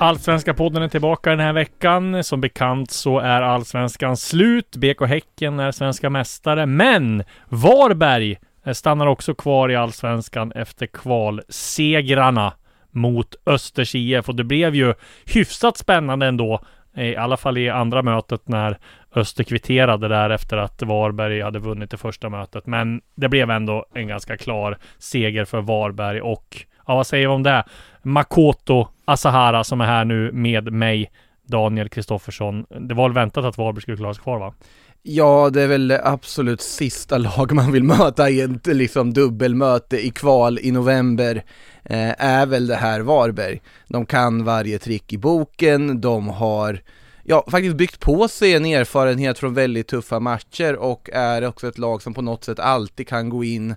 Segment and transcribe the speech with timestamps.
[0.00, 2.24] Allsvenska podden är tillbaka den här veckan.
[2.24, 4.76] Som bekant så är allsvenskan slut.
[4.76, 8.38] BK Häcken är svenska mästare, men Varberg
[8.72, 12.52] stannar också kvar i allsvenskan efter kvalsegrarna
[12.90, 14.94] mot Östers IF och det blev ju
[15.26, 16.60] hyfsat spännande ändå.
[16.96, 18.78] I alla fall i andra mötet när
[19.14, 22.66] Öster kvitterade där efter att Varberg hade vunnit det första mötet.
[22.66, 27.34] Men det blev ändå en ganska klar seger för Varberg och ja, vad säger vi
[27.34, 27.64] om det?
[28.02, 31.10] Makoto Asahara som är här nu med mig,
[31.46, 32.66] Daniel Kristoffersson.
[32.80, 34.54] Det var väl väntat att Varberg skulle klara sig kvar va?
[35.02, 40.06] Ja, det är väl det absolut sista lag man vill möta i ett liksom dubbelmöte
[40.06, 41.44] i kval i november.
[41.84, 43.60] Eh, är väl det här Varberg.
[43.86, 46.80] De kan varje trick i boken, de har
[47.22, 51.78] ja, faktiskt byggt på sig en erfarenhet från väldigt tuffa matcher och är också ett
[51.78, 53.74] lag som på något sätt alltid kan gå in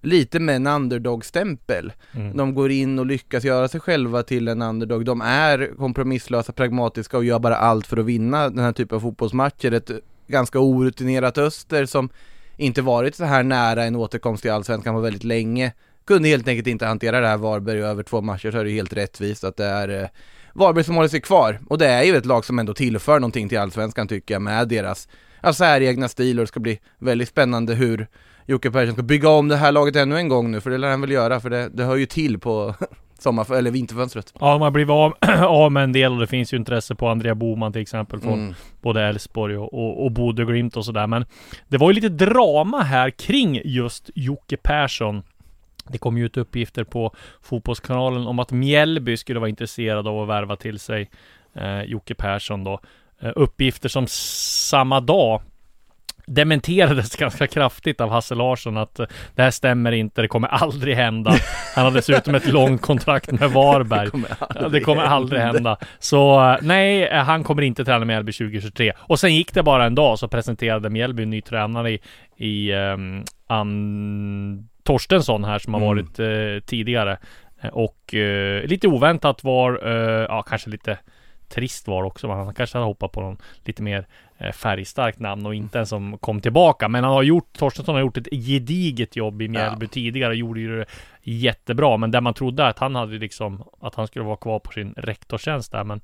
[0.00, 1.92] lite med en underdog-stämpel.
[2.12, 2.36] Mm.
[2.36, 5.04] De går in och lyckas göra sig själva till en underdog.
[5.04, 9.00] De är kompromisslösa, pragmatiska och gör bara allt för att vinna den här typen av
[9.00, 9.72] fotbollsmatcher.
[9.72, 9.90] Ett
[10.26, 12.10] ganska orutinerat Öster som
[12.56, 15.72] inte varit så här nära en återkomst i Allsvenskan på väldigt länge.
[16.04, 18.92] Kunde helt enkelt inte hantera det här Varberg över två matcher så är det helt
[18.92, 20.08] rättvist att det är eh,
[20.52, 21.60] Varberg som håller sig kvar.
[21.68, 24.68] Och det är ju ett lag som ändå tillför någonting till Allsvenskan tycker jag med
[24.68, 25.08] deras
[25.42, 28.06] ja, säregna stil och det ska bli väldigt spännande hur
[28.48, 30.90] Jocke Persson ska bygga om det här laget ännu en gång nu, för det lär
[30.90, 32.74] han väl göra, för det, det hör ju till på
[33.18, 34.32] sommar eller vinterfönstret.
[34.40, 35.14] Ja, de har blivit av,
[35.44, 38.32] av med en del och det finns ju intresse på Andrea Boman till exempel från
[38.40, 38.54] Mm.
[38.82, 41.06] både Elfsborg och, och, och Bodø Glimt och sådär.
[41.06, 41.24] Men
[41.68, 45.22] det var ju lite drama här kring just Jocke Persson.
[45.88, 50.28] Det kom ju ut uppgifter på Fotbollskanalen om att Mjällby skulle vara intresserad av att
[50.28, 51.10] värva till sig
[51.54, 52.80] eh, Jocke Persson då.
[53.20, 55.42] Eh, uppgifter som samma dag
[56.28, 60.96] dementerades ganska kraftigt av Hasse Larsson att eh, det här stämmer inte, det kommer aldrig
[60.96, 61.34] hända.
[61.74, 64.10] Han har dessutom ett långt kontrakt med Varberg.
[64.10, 65.76] kommer Ja, aldrig det kommer aldrig hända.
[65.98, 68.92] Så eh, nej, eh, han kommer inte träna Mjällby 2023.
[68.98, 72.00] Och sen gick det bara en dag så presenterade Mjällby en ny tränare i,
[72.36, 75.96] i um, Ann Torstensson här som har Mm.
[75.96, 77.18] varit eh, tidigare.
[77.72, 80.98] Och eh, lite oväntat var, eh, ja kanske lite
[81.48, 82.28] trist var också.
[82.28, 84.06] Man kanske hade hoppat på någon lite mer
[84.54, 86.88] färgstarkt namn och inte en som kom tillbaka.
[86.88, 90.60] Men han har gjort, Torstensson har gjort ett gediget jobb i Mjällby tidigare och gjorde
[90.60, 90.86] ju det
[91.22, 91.96] jättebra.
[91.96, 94.94] Men där man trodde att han hade liksom, att han skulle vara kvar på sin
[94.96, 95.84] rektorstjänst där.
[95.84, 96.00] Men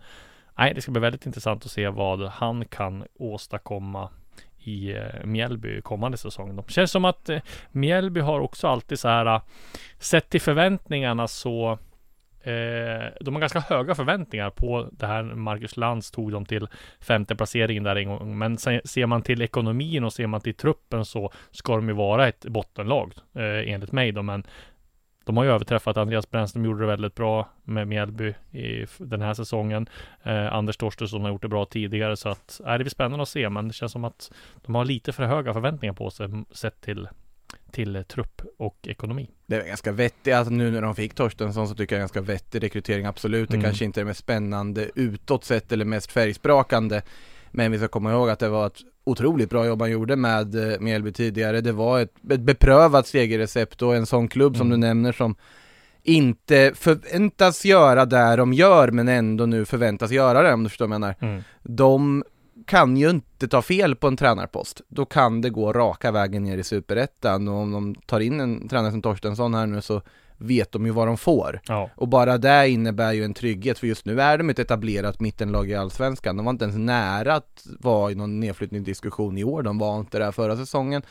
[0.58, 4.08] nej, det ska bli väldigt intressant att se vad han kan åstadkomma
[4.64, 6.56] i eh, Mjällby kommande säsong.
[6.56, 7.38] Det känns som att eh,
[7.72, 9.40] Mjällby har också alltid så här, eh,
[9.98, 11.78] sett till förväntningarna så
[12.44, 15.22] eh, de har ganska höga förväntningar på det här.
[15.22, 16.66] Marcus Lantz tog dem till
[17.00, 18.38] femte placeringen där en gång.
[18.38, 21.94] Men sen, ser man till ekonomin och ser man till truppen så ska de ju
[21.94, 24.22] vara ett bottenlag eh, enligt mig då.
[24.22, 24.44] Men
[25.24, 29.34] de har ju överträffat Andreas Brännström, gjorde det väldigt bra med Mjällby i den här
[29.34, 29.88] säsongen.
[30.22, 33.28] Eh, Anders Torstensson har gjort det bra tidigare så att, äh, det blir spännande att
[33.28, 34.32] se, men det känns som att
[34.66, 37.08] de har lite för höga förväntningar på sig sett till,
[37.72, 39.30] till eh, trupp och ekonomi.
[39.46, 42.62] Det är ganska vettigt, alltså nu när de fick Torstensson så tycker jag ganska vettig
[42.62, 43.48] rekrytering, absolut.
[43.48, 43.64] Det Mm.
[43.64, 47.02] kanske inte är det mest spännande utåt sett eller mest färgsprakande.
[47.50, 50.72] Men vi ska komma ihåg att det var ett otroligt bra jobb han gjorde med
[50.72, 51.60] eh, Mjällby tidigare.
[51.60, 54.80] Det var ett, ett beprövat segerrecept och en sån klubb som Mm.
[54.80, 55.36] du nämner som
[56.02, 60.86] inte förväntas göra där de gör men ändå nu förväntas göra det om du förstår
[60.86, 61.14] vad jag menar.
[61.20, 61.42] Mm.
[61.62, 62.24] De
[62.66, 64.80] kan ju inte ta fel på en tränarpost.
[64.88, 68.68] Då kan det gå raka vägen ner i superettan och om de tar in en
[68.68, 70.02] tränare som Torstensson här nu så
[70.36, 71.60] vet de ju vad de får.
[71.68, 75.20] Ja, Och bara det innebär ju en trygghet för just nu är de ett etablerat
[75.20, 76.36] mittenlag i Allsvenskan.
[76.36, 79.62] De var inte ens nära att vara i någon nedflyttningsdiskussion i år.
[79.62, 81.02] De var inte där förra säsongen.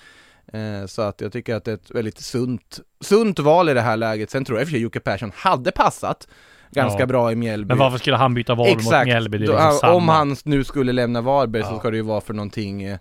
[0.54, 3.82] Eh, så att jag tycker att det är ett väldigt sunt, sunt val i det
[3.82, 4.30] här läget.
[4.30, 6.28] Sen tror jag i och för sig Jocke Persson hade passat
[6.74, 7.06] ganska Ja.
[7.06, 7.68] bra i Mjällby.
[7.68, 9.38] men varför skulle han byta Varberg mot Mjällby?
[9.38, 9.94] Det är Då- liksom samma.
[9.94, 11.80] om han nu skulle lämna Varberg så Ja.
[11.80, 12.98] ska det ju vara för någonting eh,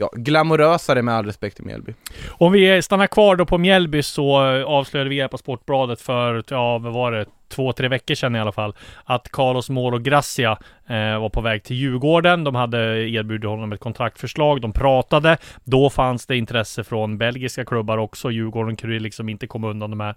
[0.00, 1.94] Ja, glamorösare med all respekt till Mjällby.
[2.30, 6.44] Om vi stannar kvar då på Mjällby så eh, avslöjade vi här på Sportbladet för,
[6.50, 8.74] ja vad var det, två, tre veckor sedan i alla fall,
[9.04, 12.44] att Carlos Moro Gracia eh, var på väg till Djurgården.
[12.44, 12.78] De hade
[13.10, 14.60] erbjudit honom ett kontraktförslag.
[14.60, 15.36] De pratade.
[15.64, 18.30] Då fanns det intresse från belgiska klubbar också.
[18.30, 20.14] Djurgården kunde liksom inte komma undan de här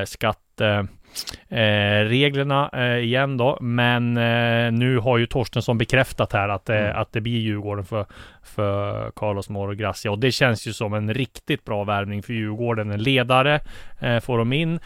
[0.00, 0.82] eh, skatt eh,
[1.48, 3.58] eh, reglerna eh, igen då.
[3.60, 6.96] Men eh, nu har ju Torstensson bekräftat här att, eh, Mm.
[6.96, 8.06] att det blir Djurgården för,
[8.42, 10.10] för Carlos Moro Gracia.
[10.10, 12.90] Och det känns ju som en riktigt bra värvning för Djurgården.
[12.90, 13.60] En ledare
[14.00, 14.80] eh, får de in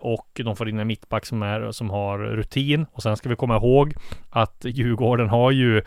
[0.00, 2.86] och de får in en mittback som, är, som har rutin.
[2.92, 3.94] Och sen ska vi komma ihåg
[4.30, 5.82] att Djurgården har ju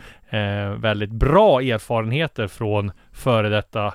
[0.76, 3.94] väldigt bra erfarenheter från före detta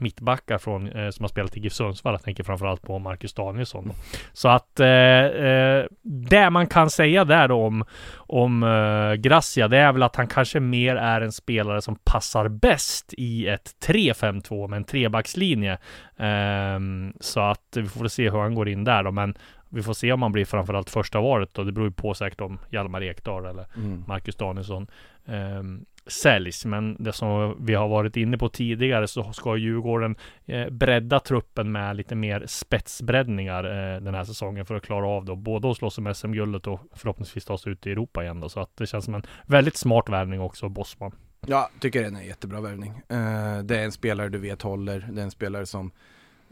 [0.00, 2.14] mittbackar från, eh, som har spelat i GIF Sundsvall.
[2.14, 3.88] Jag tänker framförallt på Marcus Danielsson.
[3.88, 3.94] Då.
[4.32, 7.84] Så att eh, eh, det man kan säga där då om,
[8.16, 12.48] om eh, Gracia, det är väl att han kanske mer är en spelare som passar
[12.48, 15.78] bäst i ett 3-5-2 med en trebackslinje.
[16.18, 19.34] Ehm, så att vi får se hur han går in där då, men
[19.68, 21.64] vi får se om han blir framförallt första valet då.
[21.64, 24.04] Det beror ju på säkert om Hjalmar Ekdal eller Mm.
[24.08, 24.86] Marcus Danielsson
[25.24, 26.64] um, säljs.
[26.64, 30.16] Men det som vi har varit inne på tidigare så ska Djurgården
[30.46, 33.64] eh, bredda truppen med lite mer spetsbreddningar
[33.94, 36.80] eh, den här säsongen för att klara av då både att slåss om SM-guldet och
[36.94, 38.48] förhoppningsvis ta sig ut i Europa igen då.
[38.48, 41.12] Så att det känns som en väldigt smart värvning också, Bosman.
[41.46, 42.90] Ja, tycker den är en jättebra värvning.
[42.90, 45.90] Eh, det är en spelare du vet håller, det är en spelare som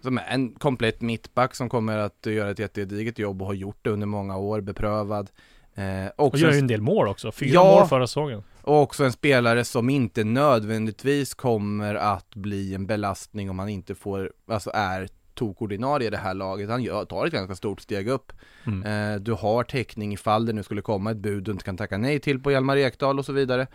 [0.03, 3.79] som är en komplett mittback som kommer att göra ett jättegediget jobb och har gjort
[3.83, 5.31] det under många år, beprövad.
[5.75, 7.33] Eh, Och gör ju en, en del mål också.
[7.33, 7.65] Fyra Ja.
[7.65, 8.43] mål förra säsongen.
[8.69, 13.95] Och också en spelare som inte nödvändigtvis kommer att bli en belastning om han inte
[13.95, 16.71] får, alltså är tokordinarie i det här laget.
[16.71, 18.33] Han tar ett ganska stort steg upp.
[18.67, 19.13] Mm.
[19.15, 21.99] Eh, du har täckning ifall det nu skulle komma ett bud du inte kan tacka
[21.99, 23.67] nej till på Hjalmar Ekdal och så vidare.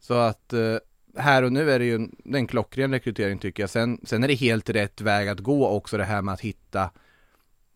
[0.00, 0.76] Så att eh,
[1.16, 3.70] här och nu är det ju en, en klockren rekrytering tycker jag.
[3.70, 6.90] Sen, sen är det helt rätt väg att gå också det här med att hitta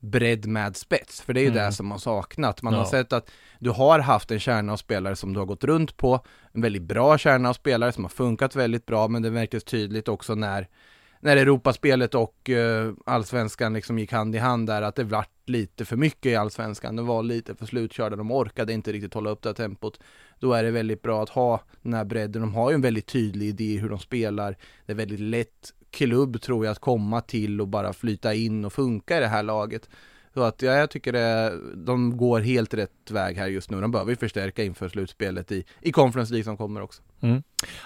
[0.06, 1.20] bredd med spets.
[1.20, 1.64] För det är ju Mm.
[1.64, 2.62] det som har saknat.
[2.62, 2.78] Man Ja.
[2.78, 5.96] har sett att du har haft en kärna av spelare som du har gått runt
[5.96, 6.20] på.
[6.52, 9.08] En väldigt bra kärna av spelare som har funkat väldigt bra.
[9.08, 10.68] Men det märktes tydligt också när
[11.20, 15.84] när Europaspelet och uh, allsvenskan liksom gick hand i hand där, att det vart lite
[15.84, 16.96] för mycket i allsvenskan.
[16.96, 20.00] De var lite för slutkörda, de orkade inte riktigt hålla upp det här tempot.
[20.40, 22.42] Då är det väldigt bra att ha den här bredden.
[22.42, 24.56] De har ju en väldigt tydlig idé hur de spelar.
[24.86, 28.72] Det är väldigt lätt klubb tror jag att komma till och bara flyta in och
[28.72, 29.88] funka i det här laget.
[30.34, 33.80] Så att ja, jag tycker det, de går helt rätt väg här just nu.
[33.80, 37.02] De behöver ju förstärka inför slutspelet i, i Conference League som kommer också.
[37.20, 37.42] Mm.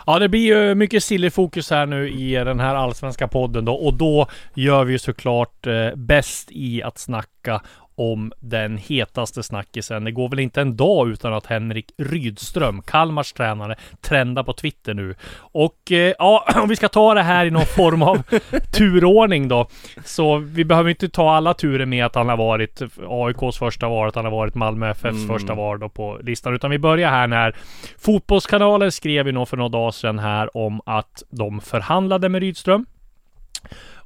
[0.07, 3.75] Ja, det blir ju mycket silly-fokus här nu i den här allsvenska podden då.
[3.75, 7.63] Och då gör vi ju såklart eh, bäst i att snacka
[8.01, 10.05] om den hetaste snackisen.
[10.05, 14.95] Det går väl inte en dag utan att Henrik Rydström, Kalmars tränare, trendar på Twitter
[14.95, 15.15] nu.
[15.37, 18.23] Och eh, ja, om vi ska ta det här i någon form av
[18.73, 19.69] turordning då.
[20.05, 24.09] Så vi behöver inte ta alla turer med att han har varit AIKs första val,
[24.09, 25.29] att han har varit Malmö FFs Mm.
[25.29, 26.55] första val då på listan.
[26.55, 27.57] Utan vi börjar här när
[27.99, 32.87] Fotbollskanalen skrev ju nog för några dagar sedan här om att de förhandlade med Rydström.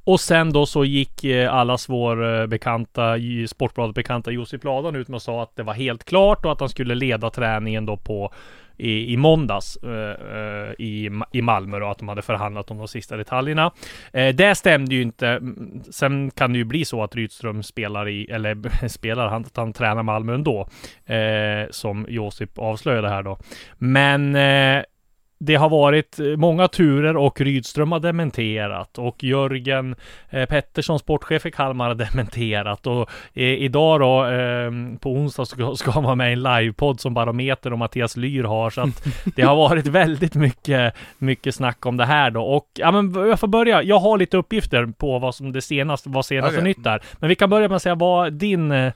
[0.05, 3.15] Och sen då så gick eh, allas vår eh, bekanta,
[3.47, 6.59] Sportbladet bekanta Josip Ladan ut med och sa att det var helt klart och att
[6.59, 8.33] han skulle leda träningen då på
[8.77, 12.87] i, i måndags eh, eh i, i Malmö då, att de hade förhandlat om de
[12.87, 13.71] sista detaljerna.
[14.13, 15.27] Eh, det stämde ju inte.
[15.27, 19.57] Mm, sen kan det ju bli så att Rydström spelar i, eller spelar, han, att
[19.57, 20.67] han tränar Malmö ändå.
[21.05, 23.37] Eh, som Josip avslöjade här då.
[23.77, 24.35] Men
[25.37, 29.95] det har varit många turer och Rydström har dementerat och Jörgen
[30.29, 35.75] eh, Pettersson, sportchef i Kalmar, har dementerat och eh, idag då eh, på onsdag ska,
[35.75, 39.07] ska han vara med i en livepodd som Barometer och Mattias Lyr har så att
[39.35, 43.39] det har varit väldigt mycket, mycket snack om det här då och ja men jag
[43.39, 43.83] får börja.
[43.83, 46.63] Jag har lite uppgifter på vad som det senaste, vad senaste Okej.
[46.63, 47.01] nytt är.
[47.19, 48.93] Men vi kan börja med att säga vad din eh,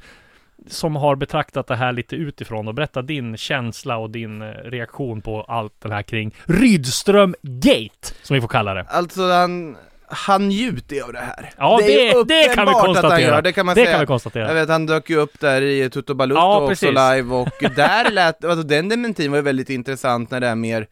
[0.68, 5.22] som har betraktat det här lite utifrån och berätta din känsla och din eh, reaktion
[5.22, 8.86] på allt det här kring Rydström Gate, som vi får kalla det.
[8.89, 11.51] Alltså han, han njuter ju av det här.
[11.58, 13.22] Ja, det, ju det kan vi uppenbart att han konstatera.
[13.22, 13.92] gör, det kan man det säga.
[13.92, 14.48] kan vi konstatera.
[14.48, 16.89] Jag vet, han dök ju upp där i Tutto Balutto Ja, också precis.
[16.89, 20.88] live och där lät, alltså den dementin var ju väldigt intressant när det är mer,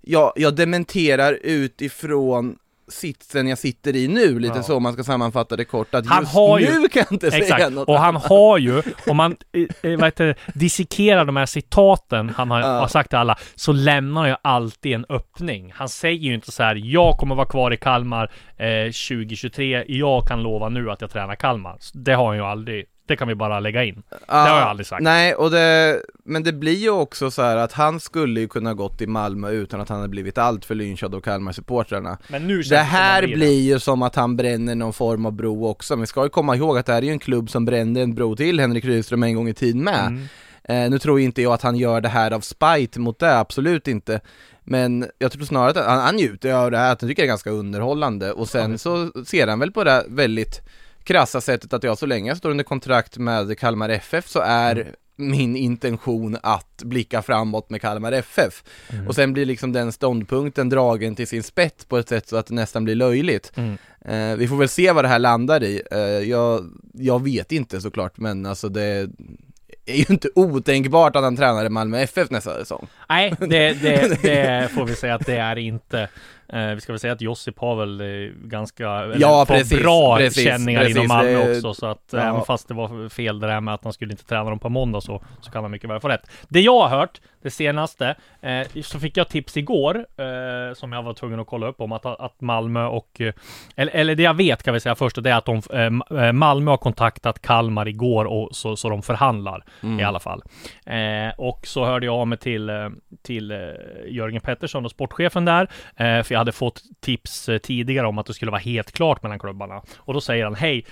[0.00, 2.56] ja, jag dementerar utifrån
[2.88, 4.62] sitsen jag sitter i nu, lite Ja.
[4.62, 7.30] så man ska sammanfatta det kort, att Han just har ju- nu kan jag inte
[7.30, 11.36] säga Exakt, något och han har ju, om man eh, eh, vad heter, dissekerar de
[11.36, 12.66] här citaten han har, Ja.
[12.66, 15.72] har sagt till alla, så lämnar han ju alltid en öppning.
[15.74, 20.26] Han säger ju inte så här, jag kommer vara kvar i Kalmar eh, 2023, jag
[20.28, 21.76] kan lova nu att jag tränar Kalmar.
[21.94, 24.02] Det har han ju aldrig Det kan vi bara lägga in.
[24.10, 25.02] Ja, det har jag aldrig sagt.
[25.02, 28.74] Nej, och det, men det blir ju också så här att han skulle ju kunna
[28.74, 32.18] gått i Malmö utan att han hade blivit allt för lynchad av Kalmar-supportrarna.
[32.28, 35.66] Men nu Det här man blir ju som att han bränner någon form av bro
[35.66, 37.64] också, men vi ska ju komma ihåg att det här är ju en klubb som
[37.64, 40.06] brände en bro till Henrik Rydström en gång i tiden med.
[40.06, 40.26] Mm.
[40.64, 43.88] Eh, nu tror inte jag att han gör det här av spite mot det, absolut
[43.88, 44.20] inte.
[44.62, 47.26] Men jag tror snarare att han, han njuter av det här, att han tycker det
[47.26, 50.60] är ganska underhållande och sen så ser han väl på det väldigt
[51.04, 54.94] krassa sättet att jag så länge jag står under kontrakt med Kalmar FF så är
[55.16, 55.30] Mm.
[55.36, 58.62] min intention att blicka framåt med Kalmar FF.
[58.92, 59.08] Mm.
[59.08, 62.46] Och sen blir liksom den ståndpunkten dragen till sin spett på ett sätt så att
[62.46, 63.52] det nästan blir löjligt.
[63.54, 63.76] Mm.
[64.04, 65.82] Eh, vi får väl se vad det här landar i.
[65.90, 69.10] Eh, jag, jag vet inte såklart, men alltså det
[69.86, 72.86] är ju inte otänkbart att han tränar i Malmö FF nästa säsong.
[73.08, 76.08] Nej, det, det, det får vi säga att det är inte.
[76.48, 78.06] Eh, vi ska väl säga att Josip har väl eh,
[78.44, 78.84] ganska
[79.18, 81.74] Ja, precis, bra precis, känningar precis, inom Malmö det- också.
[81.74, 82.18] Så att ja.
[82.20, 84.68] även fast det var fel det där med att han skulle inte träna dem på
[84.68, 86.30] måndag så, så kan han mycket väl få rätt.
[86.48, 91.02] Det jag har hört, det senaste, eh, så fick jag tips igår eh, som jag
[91.02, 93.34] var tvungen att kolla upp om att, att Malmö och, eh,
[93.76, 96.32] eller, eller det jag vet kan vi säga först, det är att de, eh, eh,
[96.32, 100.00] Malmö har kontaktat Kalmar igår och så, så de förhandlar Mm.
[100.00, 100.42] i alla fall.
[100.86, 102.70] Eh, och så hörde jag av mig till,
[103.22, 103.50] till
[104.08, 105.68] Jörgen Pettersson och sportchefen där,
[106.22, 109.82] för jag hade fått tips tidigare om att det skulle vara helt klart mellan klubbarna.
[109.98, 110.84] Och då säger han, hej,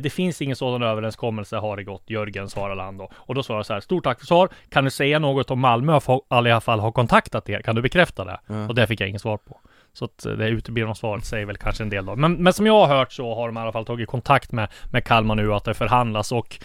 [0.00, 2.10] det finns ingen sådan överenskommelse, har det gått?
[2.10, 3.10] Jörgen svarade han då.
[3.14, 5.60] Och då svarade jag så här, stort tack för svar, kan du säga något om
[5.60, 7.60] Malmö har- i alla fall har kontaktat er?
[7.62, 8.40] Kan du bekräfta det?
[8.68, 9.60] Och det fick jag inget svar på.
[9.92, 12.16] Så att eh, det uteblivna svaret säger väl kanske en del då.
[12.16, 14.68] Men, men som jag har hört så har de i alla fall tagit kontakt med,
[14.92, 16.58] med Kalmar nu att det förhandlas och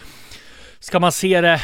[0.80, 1.60] ska man se det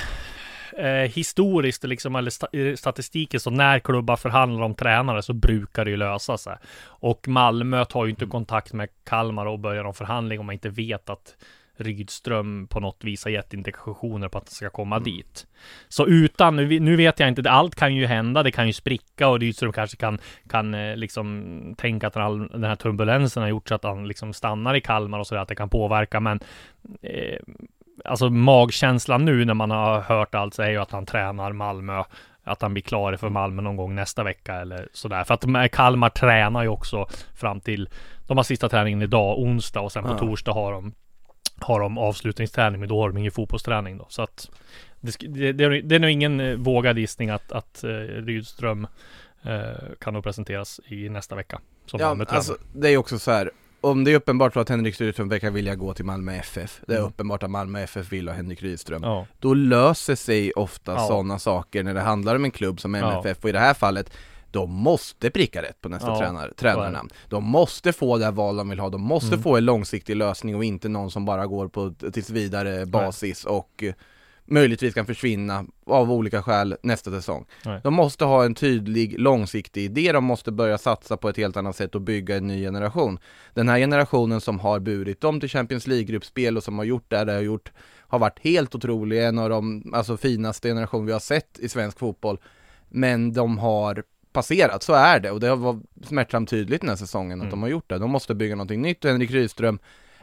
[0.78, 5.84] eh, historiskt liksom, eller sta i statistiken så när klubbar förhandlar om tränare så brukar
[5.84, 6.56] det ju lösa sig.
[6.86, 10.68] Och Malmö tar ju inte kontakt med Kalmar och börjar en förhandling om man inte
[10.68, 11.36] vet att
[11.76, 15.46] Rydström på något vis har gett indikationer på att det ska komma dit.
[15.88, 19.40] Så utan, nu, vet jag inte, allt kan ju hända, det kan ju spricka och
[19.40, 23.74] Rydström kanske kan, kan eh, liksom tänka att all, den här turbulensen har gjort så
[23.74, 26.40] att han liksom stannar i Kalmar och så där, att det kan påverka, men
[27.02, 27.38] eh,
[28.04, 32.02] alltså magkänslan nu när man har hört allt så är ju att han tränar Malmö
[32.44, 35.24] att han blir klar för Malmö någon gång nästa vecka eller sådär.
[35.24, 37.88] För att Kalmar tränar ju också fram till
[38.26, 40.18] De har sista träningen idag, onsdag och sen på Ja.
[40.18, 40.92] torsdag har de
[41.60, 44.06] Har de avslutningsträning men då har de ingen fotbollsträning då.
[44.08, 44.50] Så att
[45.00, 45.18] Det,
[45.52, 48.86] det, det, är- nog ingen eh, vågad gissning att, att eh, Rydström
[49.42, 49.60] eh,
[50.00, 53.50] Kan nog presenteras i nästa vecka Som Ja, alltså, det är också så här.
[53.80, 56.98] Om det är uppenbart att Henrik Rydström verkar vilja gå till Malmö FF, det är
[56.98, 57.08] Mm.
[57.08, 59.26] uppenbart att Malmö FF vill ha Henrik Rydström, ja.
[59.38, 61.06] då löser sig ofta Ja.
[61.08, 63.12] sådana saker när det handlar om en klubb som Ja.
[63.12, 64.10] MFF och i det här fallet
[64.54, 67.10] de måste pricka rätt på nästa Ja, tränare, tränarnamn.
[67.28, 69.42] De måste få det val de vill ha, de måste Mm.
[69.42, 73.82] få en långsiktig lösning och inte någon som bara går på tills vidare basis och
[73.82, 73.94] eh,
[74.46, 77.46] möjligtvis kan försvinna av olika skäl nästa säsong.
[77.64, 77.80] Nej.
[77.84, 81.76] De måste ha en tydlig långsiktig idé, de måste börja satsa på ett helt annat
[81.76, 83.18] sätt och bygga en ny generation.
[83.54, 87.24] Den här generationen som har burit dem till Champions League-gruppspel och som har gjort det
[87.24, 87.72] det har gjort
[88.08, 91.98] har varit helt otrolig, en av de alltså, finaste generationer vi har sett i svensk
[91.98, 92.38] fotboll.
[92.88, 94.02] Men de har
[94.34, 97.50] passerat, så är det och det har varit smärtsamt tydligt den här säsongen att Mm.
[97.50, 97.98] de har gjort det.
[97.98, 99.78] De måste bygga någonting nytt och Henrik Rydström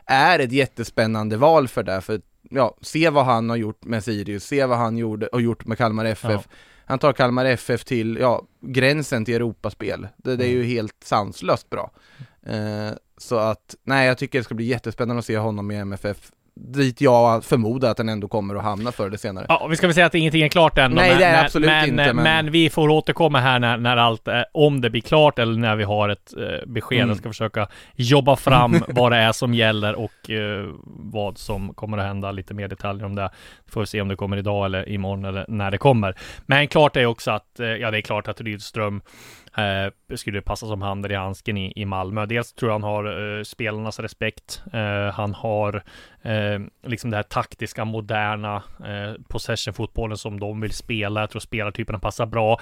[0.05, 4.43] är ett jättespännande val för det, för ja, se vad han har gjort med Sirius,
[4.43, 6.31] se vad han gjorde och gjort med Kalmar FF.
[6.31, 6.55] Ja.
[6.85, 10.07] Han tar Kalmar FF till, ja, gränsen till Europaspel.
[10.17, 11.91] Det, det är ju helt sanslöst bra.
[12.45, 16.31] Eh, så att, nej jag tycker det ska bli jättespännande att se honom i MFF.
[16.55, 19.45] Dit jag förmodar att den ändå kommer att hamna förr eller senare.
[19.49, 20.91] Ja, vi ska väl säga att ingenting är klart än.
[20.91, 23.77] Nej, men, det är men, absolut men, inte, men- Men vi får återkomma här när,
[23.77, 26.97] när allt, eh, om det blir klart eller när vi har ett eh, besked.
[26.97, 27.09] Mm.
[27.09, 31.97] Jag ska försöka jobba fram vad det är som gäller och eh, vad som kommer
[31.97, 32.31] att hända.
[32.31, 33.29] Lite mer detaljer om det.
[33.67, 36.15] Får vi se om det kommer idag eller imorgon eller när det kommer.
[36.45, 39.01] Men klart är också att, eh, ja det är klart att Rydström
[39.57, 42.25] eh, skulle passa som handen i handsken i, i Malmö.
[42.25, 44.63] Dels tror jag han har eh, spelarnas respekt.
[44.73, 45.83] Eh, han har
[46.21, 51.19] eh, liksom det här taktiska, moderna eh, possession-fotbollen som de vill spela.
[51.19, 52.59] Jag tror spelartyperna passar bra.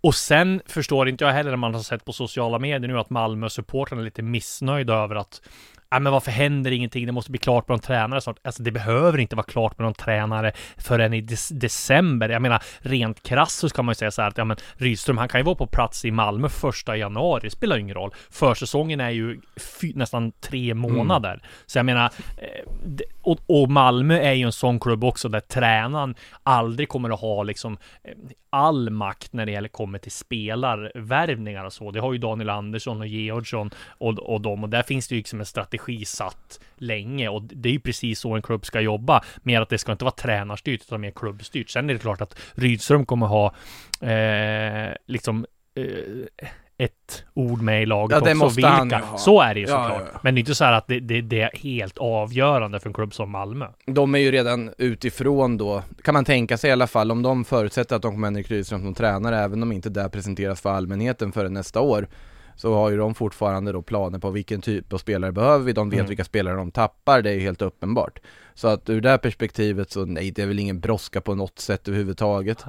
[0.00, 3.10] Och sen förstår inte jag heller när man har sett på sociala medier nu att
[3.10, 5.40] Malmö-supportrarna är lite missnöjda över att
[5.92, 7.06] Ja, men varför händer ingenting?
[7.06, 8.36] Det måste bli klart med någon tränare snart.
[8.44, 12.28] Alltså det behöver inte vara klart med någon tränare förrän i dec- december.
[12.28, 15.18] Jag menar, rent krasst så ska man ju säga så här att ja, men Rydström,
[15.18, 17.40] han kan ju vara på plats i Malmö första januari.
[17.44, 18.14] Det spelar ingen roll.
[18.30, 19.40] Försäsongen är ju
[19.94, 21.42] nästan tre månader.
[21.66, 22.64] Så jag menar, eh,
[23.22, 27.42] och, och Malmö är ju en sån klubb också där tränaren aldrig kommer att ha
[27.42, 28.12] liksom eh,
[28.50, 31.90] all makt när det gäller kommer till spelarvärvningar och så.
[31.90, 35.18] Det har ju Daniel Andersson och Georgsson och, och dem och där finns det ju
[35.18, 38.80] liksom en strategi strategi satt länge och det är ju precis så en klubb ska
[38.80, 39.22] jobba.
[39.42, 41.70] Mer att det ska inte vara tränarstyrt utan mer klubbstyrt.
[41.70, 43.54] Sen är det klart att Rydström kommer ha
[44.00, 45.84] eh, liksom eh,
[46.78, 48.44] ett ord med i laget Ja, det också.
[48.44, 48.68] måste vilka.
[48.68, 49.18] han ju ha.
[49.18, 49.92] Så är det ju såklart.
[50.00, 50.20] ja, ja.
[50.22, 52.94] Men det är inte så här att det, det, det är helt avgörande för en
[52.94, 53.66] klubb som Malmö.
[53.86, 57.44] De är ju redan utifrån då, kan man tänka sig i alla fall, om de
[57.44, 61.32] förutsätter att de kommer Henrik Rydström som tränare, även om inte det presenteras för allmänheten
[61.32, 62.06] förrän nästa år,
[62.56, 65.90] så har ju de fortfarande då planer på vilken typ av spelare behöver vi, de
[65.90, 66.08] vet Mm.
[66.08, 68.18] vilka spelare de tappar, det är ju helt uppenbart.
[68.54, 71.58] Så att ur det här perspektivet så nej, det är väl ingen brådska på något
[71.58, 72.64] sätt överhuvudtaget.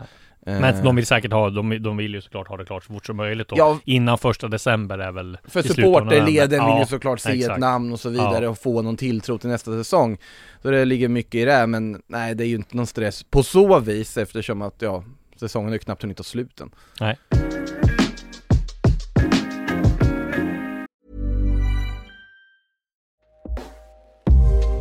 [0.46, 2.94] Men Eh, de vill säkert ha, de, de vill ju såklart ha det klart så
[2.94, 3.56] fort som möjligt då.
[3.58, 3.80] Ja.
[3.86, 7.54] Innan första december är väl För supporterleden vill ju Ja, såklart se exakt.
[7.54, 8.50] ett namn och så vidare Ja.
[8.50, 10.18] och få någon tilltro till nästa säsong.
[10.62, 13.44] Så det ligger mycket i det, men nej det är ju inte någon stress på
[13.44, 15.04] så vis eftersom att ja,
[15.40, 16.72] säsongen är knappt hunnit ta slut än.
[17.00, 17.18] Nej.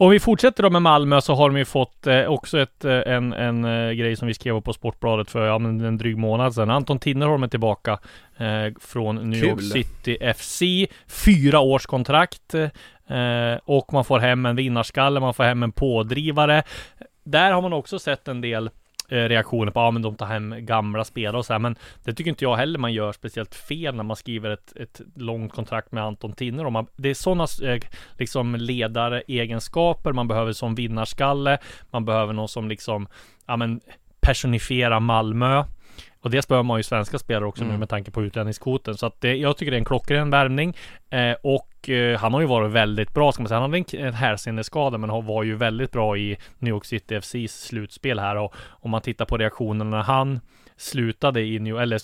[0.00, 3.00] Om vi fortsätter då med Malmö så har de ju fått eh, också ett, eh,
[3.06, 6.54] en, en eh, grej som vi skrev på Sportbladet för ja, men en dryg månad
[6.54, 6.70] sedan.
[6.70, 7.98] Anton Tinnerholm är tillbaka
[8.80, 9.70] från New York Kul.
[9.70, 10.62] City FC.
[11.24, 12.54] Fyra års kontrakt
[13.64, 16.62] och man får hem en vinnarskalle, man får hem en pådrivare.
[17.24, 18.70] Där har man också sett en del
[19.10, 22.12] Eh, reaktioner på, ja men de tar hem gamla spelare och så här, men det
[22.12, 25.92] tycker inte jag heller man gör speciellt fel när man skriver ett, ett långt kontrakt
[25.92, 26.64] med Anton Tinner.
[26.64, 27.80] Och man, det är sådana eh,
[28.18, 31.58] liksom ledaregenskaper man behöver som vinnarskalle,
[31.90, 33.08] man behöver någon som liksom,
[33.46, 33.80] ja men
[34.20, 35.64] personifiera Malmö.
[36.20, 38.96] Och det behöver man ju svenska spelare också nu med tanke på utlänningskvoten.
[38.96, 40.76] Så att det, jag tycker det är en klockren värvning.
[41.10, 43.60] Eh, och eh, han har ju varit väldigt bra, ska man säga.
[43.60, 44.14] Han hade en,
[44.88, 48.36] en men han var ju väldigt bra i New York City FCs slutspel här.
[48.36, 50.40] Och om man tittar på reaktionerna när han
[50.78, 52.00] slutade i New, eller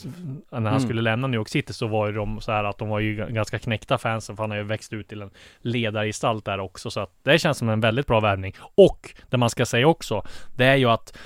[0.61, 2.89] när han skulle lämna New York City så var ju de så här att de
[2.89, 6.61] var ju ganska knäckta fansen för han har ju växt ut till en ledargestalt där
[6.61, 8.55] också så att det känns som en väldigt bra värvning.
[8.75, 10.23] Och det man ska säga också,
[10.57, 11.19] det är ju att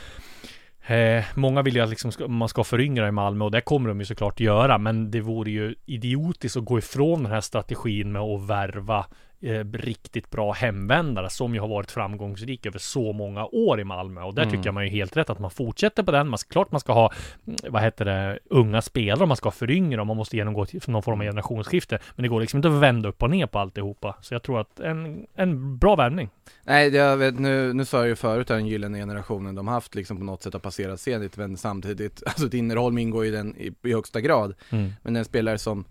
[0.88, 3.88] Eh, många vill ju att liksom ska, man ska föryngra i Malmö och det kommer
[3.88, 4.78] de ju såklart göra.
[4.78, 9.06] Men det vore ju idiotiskt att gå ifrån den här strategin med att värva
[9.40, 14.22] eh, riktigt bra hemvändare som ju har varit framgångsrik över så många år i Malmö.
[14.22, 16.28] Och där tycker jag man är helt rätt att man fortsätter på den.
[16.28, 17.12] Man, klart man ska ha,
[17.46, 21.26] mm, vad heter det, unga spelare, man ska föryngra, man måste genomgå någon form av
[21.26, 21.98] generationsskifte.
[22.16, 24.16] Men det går liksom inte att vända upp och ner på alltihopa.
[24.20, 26.28] Så jag tror att en, en bra värvning.
[26.64, 29.94] Nej, jag vet, nu, nu sa jag ju förut att den gyllene generationen de haft
[29.94, 33.72] liksom på något sätt har passerat Zenit, men samtidigt, alltså Tinnerholm ingår ju den i,
[33.82, 34.54] i högsta grad.
[34.70, 34.92] Mm.
[35.02, 35.84] Men en spelare som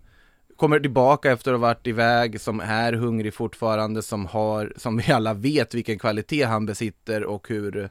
[0.58, 5.12] kommer tillbaka efter att ha varit iväg, som är hungrig fortfarande, som har, som vi
[5.12, 7.88] alla vet vilken kvalitet han besitter och hur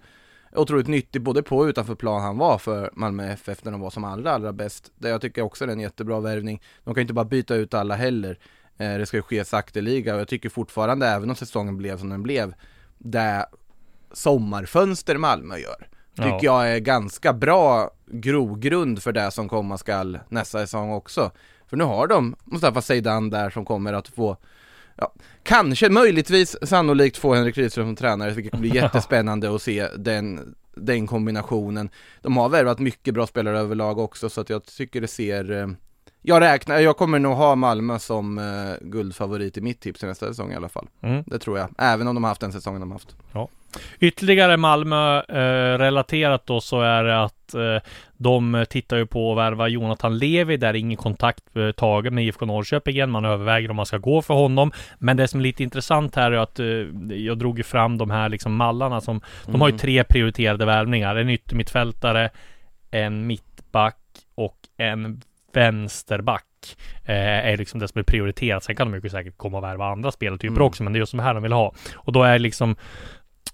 [0.55, 3.89] otroligt nyttig både på och utanför plan han var för Malmö FF när de var
[3.89, 4.91] som allra, allra bäst.
[4.95, 6.61] Det jag tycker också är en jättebra värvning.
[6.83, 8.39] De kan inte bara byta ut alla heller.
[8.77, 12.09] Eh, Det ska ju ske sakteliga och jag tycker fortfarande, även om säsongen blev som
[12.09, 12.53] den blev,
[12.97, 13.45] det
[14.13, 16.63] sommarfönster Malmö gör, tycker Ja.
[16.63, 21.31] jag är ganska bra grogrund för det som komma skall nästa säsong också.
[21.69, 24.37] För nu har de Mustafa Zeidan där som kommer att få
[24.99, 30.55] Ja, kanske, möjligtvis, sannolikt få Henrik Rydström som tränare, vilket blir jättespännande att se den,
[30.75, 31.89] den kombinationen.
[32.21, 35.67] De har värvat mycket bra spelare överlag också, så att jag tycker det ser eh,
[36.29, 40.27] Jag räknar, jag kommer nog ha Malmö som eh, guldfavorit i mitt tips till nästa
[40.27, 40.87] säsong i alla fall.
[41.01, 41.23] Mm.
[41.27, 43.15] Det tror jag, även om de har haft den säsongen de har haft.
[43.99, 49.37] Ytterligare Malmö eh, relaterat då så är det att eh, de tittar ju på att
[49.37, 53.11] värva Jonathan Levi där ingen kontakt eh, tagen med IFK Norrköping igen.
[53.11, 54.71] Man överväger om man ska gå för honom.
[54.99, 56.65] Men det som är lite intressant här är att eh,
[57.17, 61.15] jag drog ju fram de här liksom mallarna som de har ju tre prioriterade värvningar.
[61.15, 62.29] En yttermittfältare,
[62.91, 63.97] en mittback
[64.35, 65.21] och en
[65.53, 66.43] vänsterback.
[67.05, 68.63] Eh, är liksom det som är prioriterat.
[68.63, 70.63] Sen kan de ju säkert komma och värva andra spelartyper Mm.
[70.67, 71.73] också, men det är just de här de vill ha.
[71.95, 72.75] Och då är liksom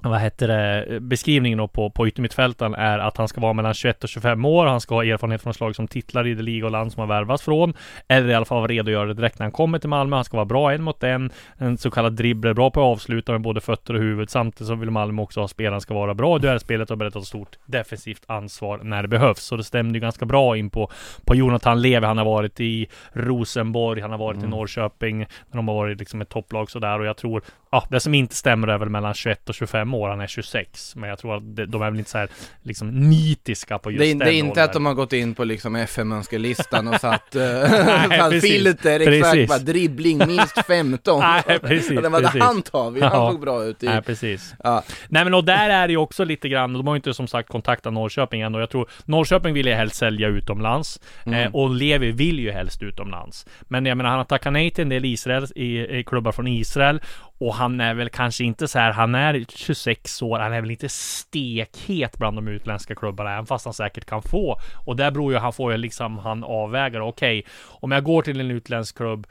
[0.10, 4.04] vad heter det, beskrivningen då på, på yttermittfältaren är att han ska vara mellan 21
[4.04, 4.66] och 25 år.
[4.66, 7.10] Han ska ha erfarenhet från slag som titlar i det liga och land som han
[7.10, 7.74] värvats från.
[8.08, 10.16] Eller i alla fall vara redo att göra det direkt när han kommer till Malmö.
[10.16, 11.32] Han ska vara bra en mot en.
[11.58, 14.30] En så kallad dribbler, bra på att avsluta med både fötter och huvud.
[14.30, 17.14] Samtidigt så vill Malmö också ha spelaren ska vara bra i duellspelet och beredd att
[17.14, 19.44] ta stort defensivt ansvar när det behövs.
[19.44, 20.92] Så det stämde ju ganska bra in på,
[21.26, 22.06] på Jonathan Levi.
[22.06, 24.48] Han har varit i Rosenborg, han har varit Mm.
[24.48, 25.18] i Norrköping.
[25.20, 27.00] När de har varit liksom ett topplag sådär.
[27.00, 30.10] Och jag tror, ja, det som inte stämmer är väl mellan 21 och 25 år.
[30.10, 30.96] Han är 26.
[30.96, 32.30] Men jag tror att de, är väl inte så här
[32.62, 34.64] liksom nitiska på just Det är, den det är inte åldern.
[34.64, 38.52] att de har gått in på liksom FM-önskelistan och satt, uh, Nej, satt precis.
[38.52, 39.50] filter exakt, Precis.
[39.50, 41.20] bara dribbling minst 15.
[41.48, 43.86] Nej, precis, den bara, han tar vi, han såg bra ut i.
[43.86, 44.54] Nej, precis.
[44.64, 44.84] Ja.
[45.08, 47.28] Nej men och där är det ju också lite grann, de har ju inte som
[47.28, 51.40] sagt kontaktat Norrköping än och jag tror Norrköping vill ju helst sälja utomlands Mm.
[51.40, 53.46] eh, och Levi vill ju helst utomlands.
[53.62, 56.48] Men jag menar han har tackat nej till en del Israel i, i klubbar från
[56.48, 57.02] Israel
[57.48, 60.72] och han är väl kanske inte så här, han är 26 år, han är väl
[60.72, 64.60] inte stekhet bland de utländska klubbarna, även fast han säkert kan få.
[64.86, 68.40] Och där beror ju, han får ju liksom, han avväger, okej, om jag går till
[68.40, 69.28] en utländsk klubb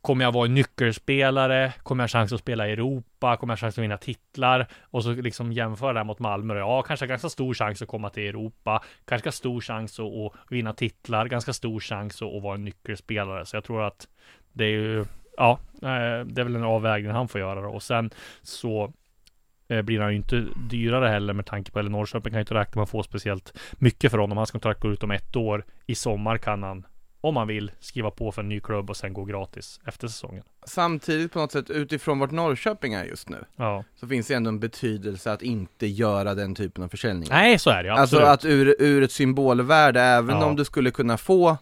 [0.00, 1.72] Kommer jag vara en nyckelspelare?
[1.82, 3.36] Kommer jag ha chans att spela i Europa?
[3.36, 4.66] Kommer jag ha chans att vinna titlar?
[4.82, 6.58] Och så liksom jämföra det här mot Malmö.
[6.58, 8.82] Ja, kanske ganska stor chans att komma till Europa.
[9.04, 11.26] Kanske ganska stor chans att, att vinna titlar.
[11.28, 13.46] Ganska stor chans att, att vara en nyckelspelare.
[13.46, 14.08] Så jag tror att
[14.52, 15.04] det är ju,
[15.38, 17.68] ja, eh, det är väl en avvägning han får göra då.
[17.68, 18.10] Och sen
[18.42, 18.92] så
[19.68, 22.54] eh, blir han ju inte dyrare heller med tanke på, eller Norrköping kan ju inte
[22.54, 24.38] räkna med att få speciellt mycket för honom.
[24.38, 25.64] Hans kontrakt går ut om ett år.
[25.86, 26.86] I sommar kan han
[27.20, 30.42] om man vill skriva på för en ny klubb och sen gå gratis efter säsongen.
[30.66, 33.84] Samtidigt på något sätt utifrån vart Norrköping är just nu, Ja.
[33.94, 37.34] så finns det ändå en betydelse att inte göra den typen av försäljningar.
[37.34, 38.28] Nej, så är det Alltså absolut.
[38.28, 40.44] att ur, ur ett symbolvärde, även Ja.
[40.44, 41.56] om du skulle kunna få,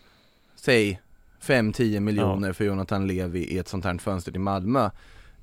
[0.57, 1.01] säg
[1.42, 4.90] 5-10 miljoner för Jonathan Levi i ett sånt här fönster till Malmö,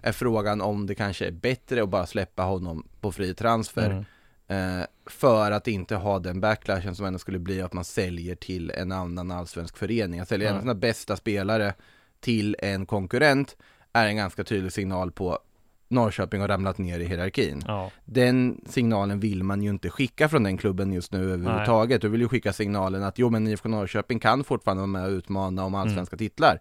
[0.01, 3.89] är frågan om det kanske är bättre att bara släppa honom på fri transfer.
[3.89, 4.79] Mm.
[4.79, 8.69] Eh, för att inte ha den backlashen som ändå skulle bli att man säljer till
[8.71, 10.19] en annan allsvensk förening.
[10.19, 10.61] Att sälja en av Ja.
[10.61, 11.73] sina bästa spelare
[12.19, 13.57] till en konkurrent
[13.93, 15.39] är en ganska tydlig signal på
[15.87, 17.63] Norrköping har ramlat ner i hierarkin.
[17.67, 17.91] Ja.
[18.05, 22.01] Den signalen vill man ju inte skicka från den klubben just nu överhuvudtaget.
[22.01, 25.11] Du vill ju skicka signalen att jo men IFK Norrköping kan fortfarande vara med och
[25.11, 26.59] utmana om allsvenska titlar.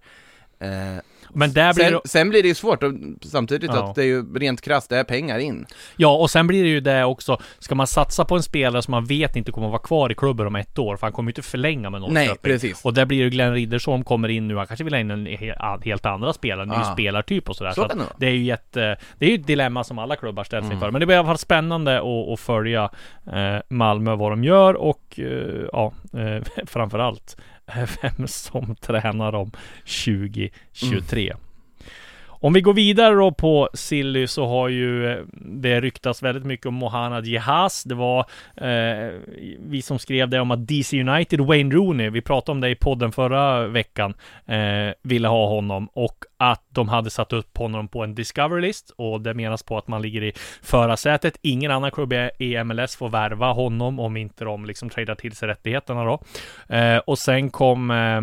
[0.63, 0.99] Eh,
[1.35, 3.85] Men där blir sen, det, sen blir det ju svårt, och samtidigt Ja.
[3.89, 5.67] att det är ju rent krasst, det är pengar in.
[5.97, 7.39] ja, och sen blir det ju det också.
[7.59, 10.15] Ska man satsa på en spelare som man vet inte kommer att vara kvar i
[10.15, 12.27] klubben om ett år, för han kommer ju inte förlänga med Norrköping.
[12.29, 12.85] Nej, precis.
[12.85, 15.11] Och där blir det ju Glenn Riddersholm kommer in nu, han kanske vill ha in
[15.11, 16.85] en he- helt andra spelare, en ny Ja.
[16.93, 17.73] spelartyp och sådär.
[17.73, 20.65] Så Så, det är ju jätte, det är ju ett dilemma som alla klubbar ställs
[20.65, 20.73] Mm.
[20.75, 20.91] inför.
[20.91, 22.91] Men det blir i alla fall spännande att, att följa
[23.33, 27.37] eh, Malmö, vad de gör och eh, ja, eh, framförallt
[28.03, 29.51] vem som tränar dem
[29.85, 31.33] 2023.
[31.33, 31.41] Mm.
[32.43, 36.67] Om vi går vidare då på Silly så har ju eh, det ryktats väldigt mycket
[36.67, 37.85] om Mohanad Jehaz.
[37.85, 38.21] Det var
[38.57, 39.13] eh,
[39.59, 42.75] vi som skrev det om att DC United, Wayne Rooney, vi pratade om det i
[42.75, 44.15] podden förra veckan,
[44.47, 49.21] eh, ville ha honom och att de hade satt upp honom på en Discovery-list och
[49.21, 51.39] det menas på att man ligger i förarsätet.
[51.43, 55.49] Ingen annan klubb i MLS får värva honom om inte de liksom tradar till sig
[55.49, 56.21] rättigheterna då.
[56.77, 58.21] Eh, och sen kom eh,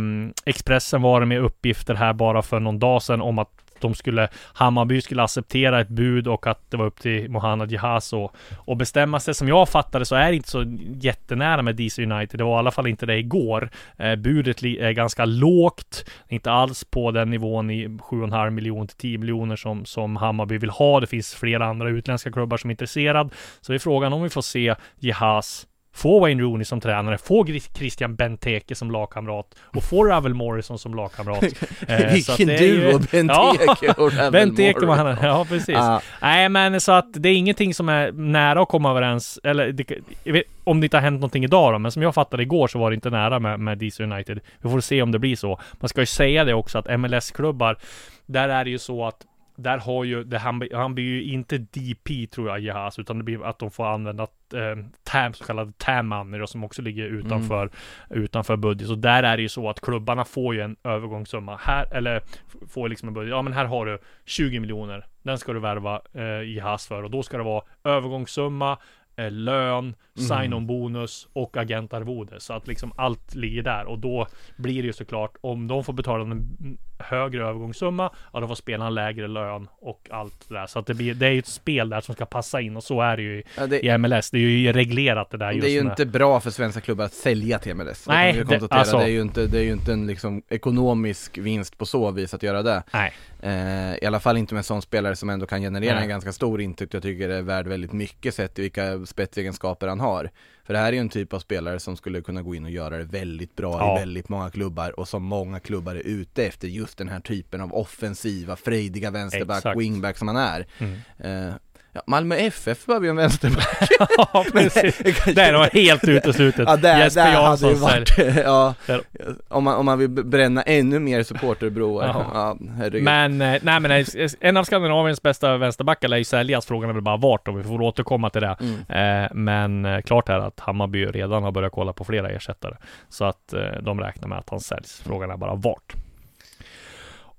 [0.50, 4.28] Expressen var det med uppgifter här bara för någon dag sedan om att de skulle,
[4.54, 8.78] Hammarby skulle acceptera ett bud och att det var upp till Mohanad Jehaz och, och
[8.78, 9.34] bestämma sig.
[9.34, 10.65] Som jag fattade så är det inte så
[11.02, 12.39] jättenära med DC United.
[12.39, 13.70] Det var i alla fall inte det igår.
[13.98, 19.18] Eh, budet är ganska lågt, inte alls på den nivån i 7,5 miljoner till 10
[19.18, 21.00] miljoner som, som Hammarby vill ha.
[21.00, 23.30] Det finns flera andra utländska klubbar som är intresserade.
[23.62, 25.68] Så är frågan om vi får se Jehaz
[26.00, 30.94] Få Wayne Rooney som tränare, få Christian Benteke som lagkamrat och få Ravel Morrison som
[30.94, 31.44] lagkamrat.
[31.88, 35.76] Eh, Vilken duo, Benteke och Ravel Benteke var han, ja precis.
[35.76, 36.02] Ja.
[36.22, 40.02] Nej men så att det är ingenting som är nära att komma överens, eller det,
[40.24, 42.80] vet, om det inte har hänt någonting idag då, men som jag fattade igår så
[42.80, 44.40] var det inte nära med, med DC United.
[44.62, 45.60] Vi får se om det blir så.
[45.74, 47.78] Man ska ju säga det också att MLS-klubbar,
[48.26, 49.26] där är det ju så att
[49.60, 53.24] där har ju, det, han, han blir ju inte DP tror jag, Jahas, utan det
[53.24, 57.06] blir att de får använda eh, TAM, så kallade TAM money då, som också ligger
[57.06, 57.69] utanför,
[58.10, 58.88] utanför budget.
[58.88, 62.22] Så där är det ju så att klubbarna får ju en övergångssumma här, eller
[62.69, 63.32] får liksom en budget.
[63.32, 65.06] Ja men här har du 20 miljoner.
[65.24, 68.78] Den ska du värva eh, Jahas för och då ska det vara övergångssumma,
[69.26, 72.40] eh, lön, sign-on bonus och agentarvode.
[72.40, 74.28] Så att liksom allt ligger där och då
[74.58, 78.90] blir det ju såklart om de får betala en högre övergångssumma, ja då får spelarna
[78.90, 80.68] lägre lön och allt det där.
[80.68, 82.84] Så att det, blir, det är ju ett spel där som ska passa in och
[82.84, 84.32] så är det ju i, Ja, det, i MLS.
[84.32, 86.82] Det är ju reglerat det där just det är ju med- inte bra för svenska
[86.82, 88.06] klubbar att sälja till MLS.
[88.06, 88.80] Det Nej, det- konstatera.
[88.80, 92.12] alltså- det, är ju inte, det är ju inte en liksom ekonomisk vinst på så
[92.12, 92.84] vis att göra det.
[92.94, 96.04] Nej, Eh, I alla fall inte med en sån spelare som ändå kan generera Nej.
[96.04, 96.94] en ganska stor intäkt.
[96.94, 100.30] Jag tycker det är värd väldigt mycket sett i vilka spetsegenskaper han har.
[100.63, 102.72] För det här är ju en typ av spelare som skulle kunna gå in och
[102.72, 103.98] göra det väldigt bra Ja.
[103.98, 107.62] i väldigt många klubbar och som många klubbar är ute efter just den här typen
[107.62, 109.80] av offensiva, frejdiga vänsterback, Exakt.
[109.80, 110.67] wingback som han är.
[110.78, 111.48] Mm.
[111.48, 111.54] Eh,
[111.93, 113.89] ja, Malmö FF behöver ju en vänsterback.
[114.17, 114.97] ja precis.
[115.36, 116.67] Det är nog helt uteslutet.
[116.67, 118.25] Ja, där, Jesper där hade Jansson säljer.
[118.25, 119.02] varit, ja, Där.
[119.47, 122.08] om man, om man vill bränna ännu mer supporterbroar.
[122.08, 122.58] Ja.
[122.82, 122.89] Ja.
[122.99, 124.06] Men, eh, nej men eh,
[124.39, 126.65] en av Skandinaviens bästa vänsterbackar lär ju säljas.
[126.65, 128.58] Frågan är väl bara vart och vi får återkomma till det.
[128.60, 129.23] Mm.
[129.23, 132.75] Eh, men eh, klart är att Hammarby redan har börjat kolla på flera ersättare.
[133.10, 135.02] Så att eh, de räknar med att han säljs.
[135.06, 135.93] Frågan är bara vart.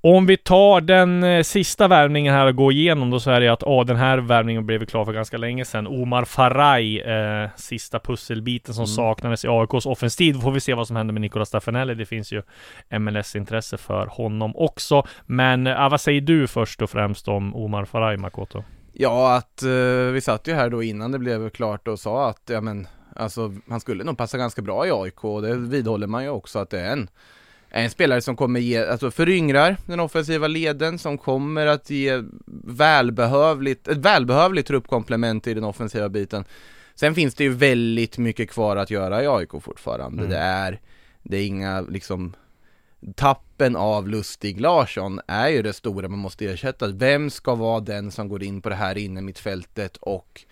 [0.03, 3.49] Om vi tar den eh, sista värvningen här och går igenom då så är det
[3.49, 5.87] att ah, den här värvningen blev klar för ganska länge sedan.
[5.87, 10.35] Omar Faraj, eh, sista pusselbiten som saknades i AIKs offensiv.
[10.35, 11.95] Då får vi se vad som händer med Nicolas Staffanelli.
[11.95, 12.43] Det finns ju
[12.99, 15.07] MLS-intresse för honom också.
[15.27, 18.65] Men eh, vad säger du först och främst om Omar Faraj, Makoto?
[18.93, 22.43] Ja, att eh, vi satt ju här då innan det blev klart och sa att,
[22.47, 26.23] ja men, alltså han skulle nog passa ganska bra i AIK och det vidhåller man
[26.23, 27.09] ju också att det är en,
[27.71, 32.23] en spelare som kommer ge, alltså föryngrar den offensiva leden, som kommer att ge
[32.65, 36.45] välbehövligt, ett välbehövligt truppkomplement i den offensiva biten.
[36.95, 40.19] Sen finns det ju väldigt mycket kvar att göra i AIK fortfarande.
[40.23, 40.31] Mm.
[40.31, 40.81] Det är,
[41.23, 42.35] det är inga liksom
[43.17, 46.89] Tappen av Lustig Larsson är ju det stora man måste ersätta.
[46.89, 50.45] Vem ska vara den som går in på det här inne mittfältet och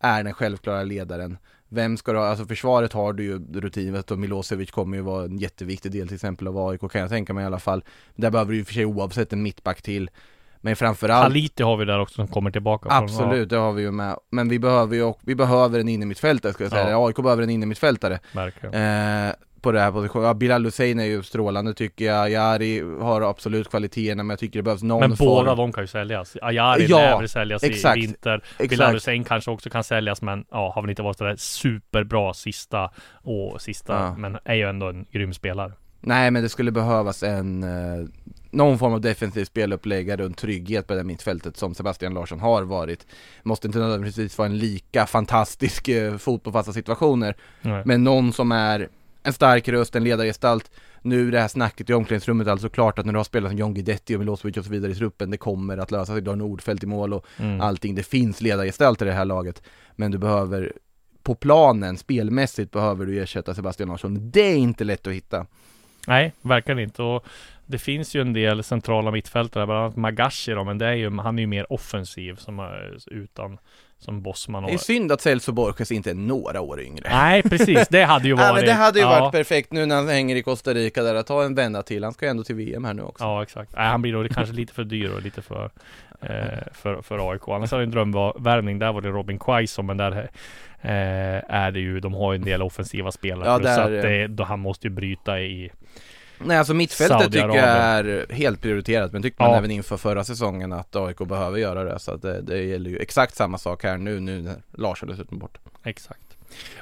[0.00, 1.38] är den självklara ledaren?
[1.68, 2.26] Vem ska du ha?
[2.26, 6.14] Alltså försvaret har du ju rutinet och Milosevic kommer ju vara en jätteviktig del till
[6.14, 7.84] exempel av AIK kan jag tänka mig i alla fall.
[8.16, 10.10] Där behöver du ju för sig oavsett en mittback till.
[10.60, 12.88] Men framförallt Haliti har vi där också som kommer tillbaka.
[12.90, 14.16] Absolut, det har vi ju med.
[14.30, 16.90] Men vi behöver ju vi behöver en innermittfältare ska jag säga.
[16.90, 17.08] Ja.
[17.08, 18.18] AIK behöver en innermittfältare.
[18.72, 20.26] Eh, på det här positionen.
[20.26, 22.30] Ja, Bilal Hussein är ju strålande tycker jag.
[22.30, 25.28] Jari har absolut kvaliteterna men jag tycker det behövs någon Men form.
[25.28, 26.36] båda de kan ju säljas.
[26.42, 28.42] Ajari Ja, lär väl säljas exakt, i vinter.
[28.44, 28.70] exakt.
[28.70, 32.90] Bilal Hussein kanske också kan säljas men ja, har väl inte varit sådär superbra sista
[33.12, 33.92] och sista.
[33.92, 34.14] Ja.
[34.18, 35.72] Men är ju ändå en grym spelare.
[36.00, 38.08] Nej men det skulle behövas en eh,
[38.50, 42.62] någon form av defensiv speluppläggare och en trygghet på det mittfältet som Sebastian Larsson har
[42.62, 43.06] varit.
[43.42, 47.36] Måste inte nödvändigtvis vara en lika fantastisk eh, fot på fasta situationer.
[47.62, 47.82] Nej.
[47.84, 48.88] Men någon som är
[49.28, 50.70] en stark röst, en ledargestalt.
[51.02, 53.74] Nu det här snacket i omklädningsrummet alltså klart att när du har spelat som John
[53.74, 56.22] Guidetti och Milosevic och så vidare i truppen, det kommer att lösa sig.
[56.22, 57.60] Du har Nordfeldt i mål och Mm.
[57.60, 57.94] allting.
[57.94, 59.62] Det finns ledargestalter i det här laget.
[59.96, 60.72] Men du behöver,
[61.22, 64.30] på planen, spelmässigt behöver du ersätta Sebastian Larsson.
[64.30, 65.46] Det är inte lätt att hitta.
[66.06, 67.02] Nej, verkligen inte.
[67.02, 67.26] Och
[67.66, 71.18] det finns ju en del centrala mittfältare, bland annat Magashi då, men det är ju,
[71.18, 73.58] han är ju mer offensiv som är utan
[73.98, 74.70] som Bosman och...
[74.70, 77.08] Det är synd att Celso Borges inte är några år yngre.
[77.10, 77.88] Nej, precis.
[77.88, 78.44] Det hade ju varit...
[78.48, 79.20] Ja, men det hade ju ja.
[79.20, 82.04] varit perfekt nu när han hänger i Costa Rica där, att ta en vända till.
[82.04, 83.24] Han ska ju ändå till VM här nu också.
[83.24, 83.72] Ja, exakt.
[83.76, 85.70] Nej, han blir då kanske lite för dyr och lite för,
[86.20, 86.28] eh,
[86.72, 87.48] för, för AIK.
[87.48, 90.30] Annars hade en drömvärvning, där var det Robin Quaison, men där
[90.82, 93.48] eh, är det ju, de har ju en del offensiva spelare.
[93.48, 95.70] Ja, där, att det, då han måste ju bryta i...
[96.44, 99.58] Nej alltså mittfältet tycker jag är helt prioriterat men tyckte man Ja.
[99.58, 102.98] även inför förra säsongen att AIK behöver göra det så att det, det gäller ju
[102.98, 105.58] exakt samma sak här nu, nu när Larsson dessutom bort.
[105.84, 106.20] Exakt.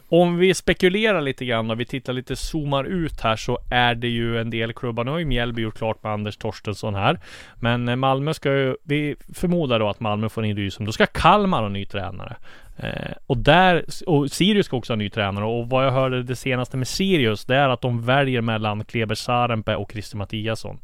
[0.09, 4.09] Om vi spekulerar lite grann och vi tittar lite, zoomar ut här så är det
[4.09, 5.05] ju en del klubbar.
[5.05, 7.21] Nu har ju Mjällby gjort klart med Anders Torstensson här.
[7.61, 10.87] Men eh, Malmö ska ju, vi förmodar då att Malmö får in Rysum.
[10.87, 12.37] Då ska Kalmar ha ny tränare.
[12.77, 16.37] Eh, och där, och Sirius ska också ha ny tränare och vad jag hörde det
[16.37, 20.79] senaste med Sirius det är att de väljer mellan Kleber Sarenpää och Christer Mattiasson.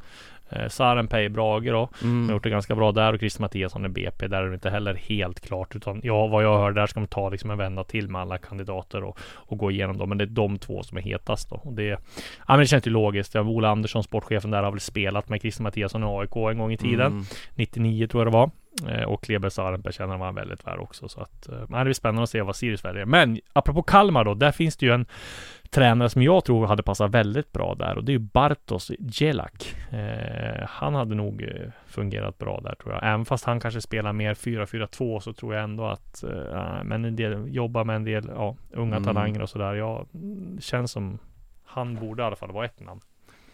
[0.50, 1.88] Eh, Sarenpää är Brage då.
[2.00, 4.28] De har gjort det ganska bra där och Christer Mattiasson är BP.
[4.28, 5.76] Där är det inte heller helt klart.
[5.76, 8.38] Utan ja, vad jag hör där ska de ta liksom en vända till med alla
[8.38, 10.09] kandidater och, och gå igenom dem.
[10.09, 11.57] Men det är de två som är hetast då.
[11.57, 11.98] Och det, ja,
[12.48, 13.37] men det känns ju logiskt.
[13.37, 16.76] Ola Andersson, sportchefen där, har väl spelat med Christer Mattiasson i AIK en gång i
[16.76, 17.24] tiden.
[17.55, 18.50] 99 tror jag det var.
[18.88, 21.08] Eh, Och Kleber Sarenpää känner man väldigt väl också.
[21.08, 23.04] Så att, eh, nej, det blir spännande att se vad Sirius väljer.
[23.04, 25.06] Men apropå Kalmar då, där finns det ju en
[25.70, 29.74] tränare som jag tror hade passat väldigt bra där och det är ju Bartos Jelak.
[29.92, 33.02] Eh, han hade nog eh, fungerat bra där tror jag.
[33.04, 37.16] Även fast han kanske spelar mer 4-4-2 så tror jag ändå att eh, men en
[37.16, 39.04] del, jobba med en del ja, unga Mm.
[39.04, 39.74] talanger och sådär.
[39.74, 41.18] Ja, mm, känns som
[41.64, 43.00] han borde i alla fall vara ett namn.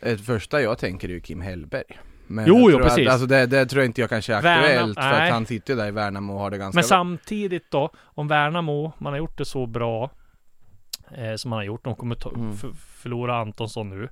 [0.01, 1.99] Ett första jag tänker är ju Kim Hellberg.
[2.31, 3.07] Men Jo, jo, precis.
[3.07, 5.27] Att, alltså det, det tror jag inte jag kanske är Värnam- aktuellt för nej.
[5.29, 8.29] att han sitter ju där i Värnamo och har det ganska Men samtidigt då, om
[8.29, 10.11] Värnamo, man har gjort det så bra
[11.17, 11.85] eh, som man har gjort.
[11.85, 12.57] De kommer ta, Mm.
[12.99, 14.09] förlora Antonsson nu.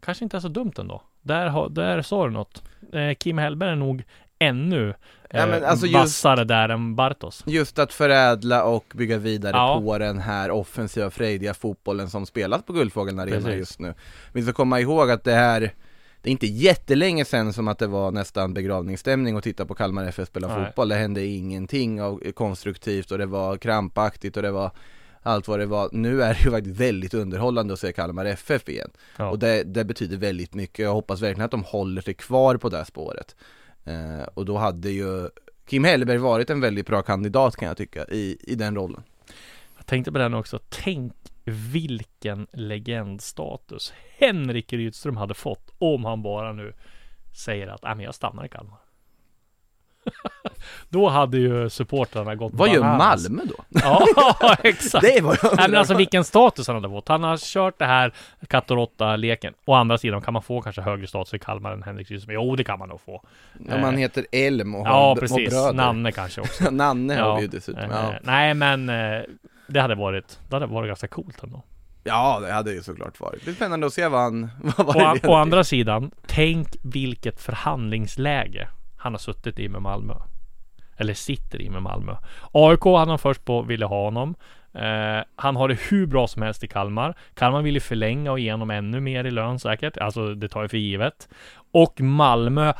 [0.00, 1.02] kanske inte är så dumt ändå.
[1.22, 2.62] Där, har- där sa du något.
[2.92, 4.04] Eh, Kim Hellberg är nog
[4.38, 4.88] ännu
[5.30, 7.44] eh, Ja, alltså just- vassare där än Bartos.
[7.46, 9.80] Just att förädla och bygga vidare Ja.
[9.84, 13.94] på den här offensiva, frejdiga fotbollen som spelas på Guldfågeln Arena just nu.
[14.32, 15.72] Vi ska komma ihåg att det här,
[16.22, 20.04] det är inte jättelänge sedan som att det var nästan begravningsstämning att titta på Kalmar
[20.04, 20.66] FF spela Nej.
[20.66, 20.88] fotboll.
[20.88, 24.70] Det hände ingenting av konstruktivt och det var krampaktigt och det var
[25.22, 25.88] allt vad det var.
[25.92, 28.90] Nu är det ju faktiskt väldigt underhållande att se Kalmar FF igen.
[29.16, 29.30] Ja.
[29.30, 30.78] Och det, det betyder väldigt mycket.
[30.78, 33.36] Jag hoppas verkligen att de håller sig kvar på det spåret.
[33.84, 35.28] Eh, och då hade ju
[35.68, 39.02] Kim Hellberg varit en väldigt bra kandidat kan jag tycka i, i den rollen.
[39.76, 40.58] Jag tänkte på den också.
[40.68, 41.17] Tänk
[41.50, 46.72] vilken legendstatus Henrik Rydström hade fått om han bara nu
[47.44, 48.78] säger att, nej men jag stannar i Kalmar.
[50.88, 52.80] Då hade ju supportrarna gått Vad gör.
[52.98, 53.64] Malmö då?
[53.82, 55.04] Ja, exakt.
[55.06, 57.08] Det var jag Nej men alltså vilken status han hade fått.
[57.08, 58.12] Han har kört det här
[58.48, 59.54] katt och råtta-leken.
[59.64, 62.34] Å andra sidan kan man få kanske högre status i Kalmar än Henrik Rydström.
[62.34, 63.22] Jo, det kan man nog få.
[63.72, 65.50] Om man heter Elm och har Ja, precis.
[65.50, 65.72] bröder.
[65.72, 66.70] Nanne kanske också.
[66.70, 67.82] Nanne har vi ju dessutom.
[67.90, 68.14] Eh, Ja.
[68.22, 69.20] Nej, men eh,
[69.68, 71.62] det hade varit, det hade varit ganska coolt ändå.
[72.04, 73.44] ja, det hade ju såklart varit.
[73.44, 77.40] Det är spännande att se vad han, vad Å, det å andra sidan, tänk vilket
[77.40, 80.14] förhandlingsläge han har suttit i med Malmö.
[80.96, 82.16] Eller sitter i med Malmö.
[82.52, 84.34] AIK hade han först på ville ha honom.
[84.74, 87.14] Eh, han har det hur bra som helst i Kalmar.
[87.34, 89.96] Kalmar vill ju förlänga och ge honom ännu mer i lön säkert.
[89.96, 91.28] Alltså det tar jag för givet.
[91.72, 92.72] Och Malmö,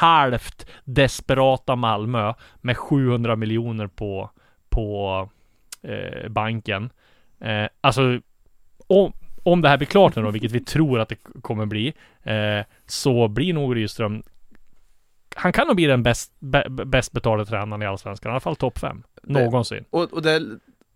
[0.00, 4.30] halvt desperata Malmö med 700 miljoner på,
[4.68, 5.28] på
[5.84, 6.90] eh, banken.
[7.40, 8.20] Eh, alltså
[8.86, 11.94] om, om det här blir klart nu då, vilket vi tror att det kommer bli,
[12.22, 14.22] eh, så blir nog Rydström
[15.36, 18.56] han kan nog bli den bäst, bä, bäst betalda tränaren i Allsvenskan, i alla fall
[18.56, 19.02] topp fem.
[19.22, 19.84] Någonsin.
[19.90, 20.42] Och, och det,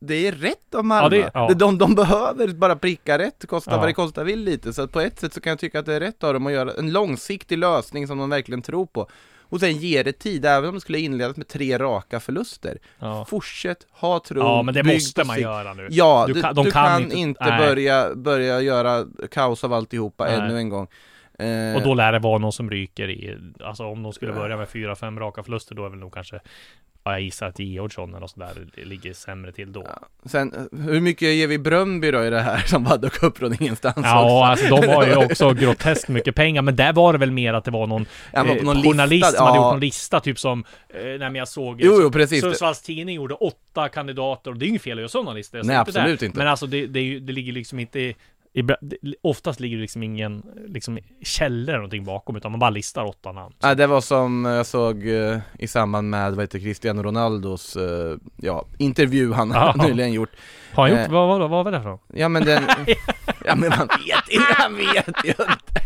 [0.01, 1.17] det är rätt av Malmö.
[1.17, 1.55] Ja, det- ja.
[1.55, 3.77] De, de behöver bara pricka rätt, kosta Ja.
[3.79, 4.73] vad det kostar vill lite.
[4.73, 6.47] Så att på ett sätt så kan jag tycka att det är rätt av dem
[6.47, 9.09] att göra en långsiktig lösning som de verkligen tror på.
[9.49, 12.79] Och sen ge det tid, även om det skulle inledas med tre raka förluster.
[12.99, 13.25] Ja.
[13.25, 15.89] Fortsätt, ha tro, Ja, men det måste man göra nu.
[15.91, 20.35] Ja, Du du, kan- du kan inte- inte, börja, börja göra kaos av alltihopa Nej.
[20.35, 20.87] ännu en gång.
[21.39, 24.57] Eh, Och då lär det vara någon som ryker i, alltså om de skulle börja
[24.57, 26.41] med fyra, fem raka förluster, då är väl nog kanske,
[27.09, 29.87] ja, jag gissar att Georgsson eller sådär ligger sämre till då.
[30.25, 33.63] Sen, hur mycket ger vi Bröndby då i det här som bara dök upp från
[33.63, 34.09] ingenstans också?
[34.09, 37.55] Ja, alltså de har ju också groteskt mycket pengar, men där var det väl mer
[37.55, 39.65] att det var någon, Ja, eh, någon journalist lista, som hade ja.
[39.65, 42.41] gjort någon lista, typ som, eh, men jag såg Jo, jo, precis.
[42.41, 45.63] Sundsvalls tidning gjorde åtta kandidater, och det är inget fel att göra sådana listor.
[45.65, 46.39] Nej, absolut inte.
[46.39, 48.15] Men alltså det, det, ju- det ligger liksom inte
[49.23, 53.33] oftast ligger det liksom ingen liksom, källor eller någonting bakom, utan man bara listar åtta
[53.33, 53.55] namn.
[53.61, 58.17] Ja, det var som jag såg eh, i samband med, vad heter Cristiano Ronaldos, eh,
[58.37, 59.75] ja, intervju han Ja.
[59.89, 60.31] nyligen gjort.
[60.75, 61.13] Har han gjort, Eh.
[61.13, 61.99] vad, vad, vad var det för?
[62.15, 62.63] Ja men den,
[63.45, 65.78] ja men man vet inte, man vet ju inte.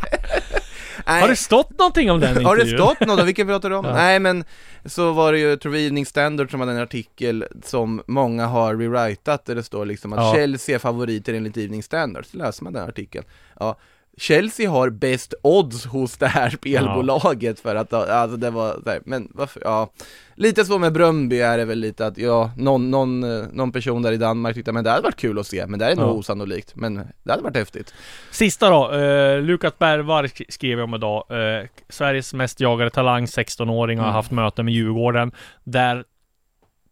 [1.06, 1.20] Nej.
[1.20, 2.86] Har det stått någonting om den Har det intervjun?
[2.88, 3.26] stått något?
[3.26, 3.84] Vilken pratar du om?
[3.92, 3.94] Ja.
[3.94, 4.44] Nej men
[4.84, 9.44] så var det ju, tror Evening Standard som hade en artikel som många har rewritat
[9.44, 10.34] där det står liksom att Ja.
[10.34, 13.24] Chelsea är favoriter enligt Evening Standard, så läser man den artikeln.
[13.60, 13.76] Ja,
[14.18, 19.00] Chelsea har bäst odds hos det här spelbolaget för att, alltså det var, så här,
[19.04, 19.92] men varför, ja
[20.34, 23.20] Lite så med Bröndby är det väl lite att, ja, någon, någon,
[23.52, 25.84] någon person där i Danmark tyckte men det hade varit kul att se, men det
[25.86, 26.12] är nog Ja.
[26.12, 27.94] osannolikt, men det hade varit häftigt.
[28.30, 31.24] Sista då, eh, Lukas Bergvall sk- skrev jag om idag.
[31.30, 34.14] Eh, Sveriges mest jagade talang, 16-åring, har Mm.
[34.14, 35.32] haft möte med Djurgården.
[35.64, 36.04] Där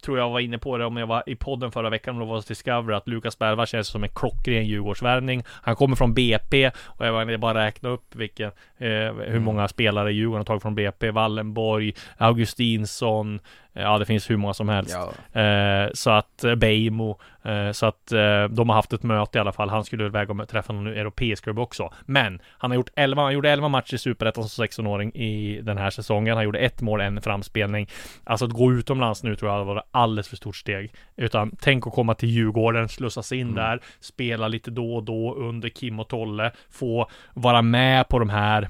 [0.00, 2.26] tror jag var inne på det om jag var i podden förra veckan om det
[2.26, 5.42] var hos Discovery att Lukas Bergvall känns som en klockren Djurgårdsvärvning.
[5.62, 8.46] Han kommer från BP och jag var bara räkna upp vilken,
[8.78, 9.42] eh, hur Mm.
[9.42, 11.10] många spelare Djurgården har tagit från BP.
[11.10, 13.40] Wallenborg, Augustinsson,
[13.72, 14.96] ja det finns hur många som helst.
[15.33, 15.40] Ja.
[15.40, 19.40] Eh, så att eh, Beijmo, eh, så att eh, de har haft ett möte i
[19.40, 19.68] alla fall.
[19.68, 21.92] Han skulle väga och träffa någon europeisk klubb också.
[22.06, 25.78] Men han har gjort 11, han gjorde 11 matcher i Superettan som 16-åring i den
[25.78, 26.37] här säsongen.
[26.37, 27.88] Han gjorde ett mål, en framspelning.
[28.24, 30.94] Alltså att gå utomlands nu tror jag hade varit alldeles för stort steg.
[31.16, 35.68] Utan tänk att komma till Djurgården, slussas in där, spela lite då och då under
[35.68, 38.68] Kim och Tolle, få vara med på de här eh,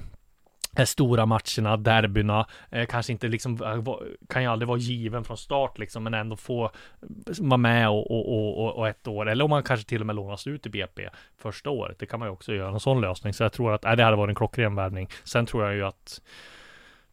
[0.85, 3.95] stora matcherna, derbyna, eh, kanske inte liksom, eh,
[4.29, 6.71] kan ju aldrig vara given från start liksom, men ändå få
[7.39, 10.15] vara med och, och, och, och, ett år, eller om man kanske till och med
[10.15, 13.33] lånas ut i BP första året, det kan man ju också göra en sån lösning,
[13.33, 15.07] så jag tror att, nej, det hade varit en klockren värvning.
[15.23, 16.21] Sen tror jag ju att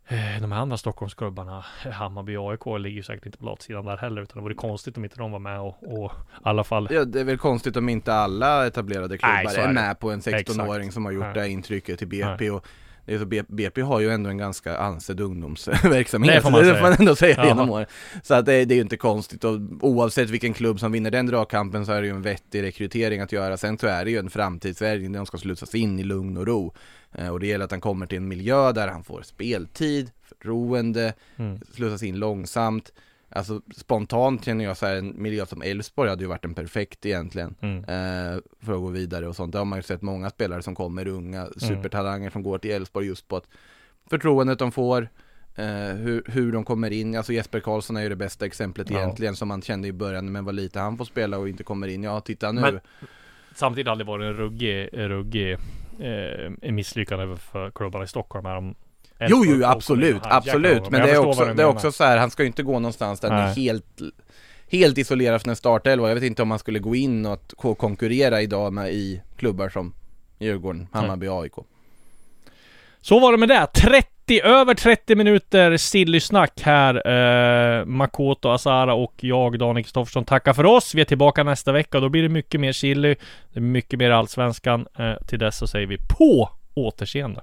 [0.09, 3.85] eh, de här andra Stockholmsklubbarna, eh, Hammarby och AIK ligger ju säkert inte på latsidan
[3.85, 6.65] där heller, utan det vore konstigt om inte de var med och, och i alla
[6.65, 9.99] fall Ja, det är väl konstigt om inte alla etablerade klubbar Nej, är är med
[9.99, 10.95] på en 16-åring Exakt.
[10.95, 11.35] som har gjort Nej.
[11.35, 12.51] det här intrycket till BP Nej.
[12.51, 12.67] och
[13.49, 16.35] BP har ju ändå en ganska ansedd ungdomsverksamhet.
[16.35, 17.47] Det får man det får man ändå säga Ja.
[17.47, 17.87] genom åren.
[18.23, 21.27] Så att det, det är ju inte konstigt och oavsett vilken klubb som vinner den
[21.27, 23.57] dragkampen så är det ju en vettig rekrytering att göra.
[23.57, 26.47] Sen så är det ju en framtidsvärvning där de ska slussas in i lugn och
[26.47, 26.75] ro.
[27.15, 31.13] Eh, Och det gäller att han kommer till en miljö där han får speltid, förtroende,
[31.37, 31.61] Mm.
[31.75, 32.93] slussas in långsamt.
[33.31, 37.07] Alltså spontant känner jag så här, en miljö som Elfsborg hade ju varit en perfekt
[37.07, 37.79] egentligen Mm.
[37.79, 39.53] eh, för att gå vidare och sånt.
[39.53, 43.07] Det har man ju sett många spelare som kommer, unga supertalanger som går till Elfsborg
[43.07, 43.49] just på att
[44.11, 45.09] förtroendet de får,
[45.55, 45.67] eh,
[45.97, 47.17] hur, hur de kommer in.
[47.17, 48.99] Alltså Jesper Karlsson är ju det bästa exemplet Ja.
[48.99, 51.89] egentligen som man kände i början, men vad lite han får spela och inte kommer
[51.89, 52.03] in.
[52.03, 52.61] Ja, titta nu.
[52.61, 52.81] Men-
[53.55, 55.53] Samtidigt hade det varit en ruggig, ruggig
[55.99, 58.75] eh, misslyckande för klubbarna i Stockholm här om
[59.21, 60.91] Jo, jo, absolut, absolut.
[60.91, 63.21] Men det är också, det är också så här, han ska ju inte gå någonstans
[63.21, 64.01] där han är helt,
[64.71, 66.09] helt isolerad från en startelva.
[66.09, 69.95] Jag vet inte om man skulle gå in och konkurrera idag med i klubbar som
[70.39, 71.53] Djurgården, Hammarby, AIK.
[73.01, 73.67] Så var det med det.
[73.75, 77.09] 30, över 30 minuter stillysnack här.
[77.09, 80.95] Eh, Makoto Asara och jag, Daniel Kristoffersson, tackar för oss.
[80.95, 83.17] Vi är tillbaka nästa vecka och då blir det mycket mer chili.
[83.53, 84.87] Det är mycket mer allsvenskan.
[84.99, 87.43] Eh, till dess så säger vi på återseende.